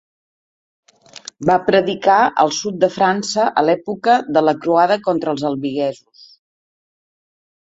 Va 1.49 1.57
predicar 1.67 2.15
al 2.43 2.53
sud 2.61 2.79
de 2.85 2.89
França 2.95 3.45
a 3.63 3.65
l'època 3.67 4.17
de 4.39 4.43
la 4.49 4.57
croada 4.65 4.99
contra 5.11 5.37
els 5.37 5.47
albigesos. 5.51 6.27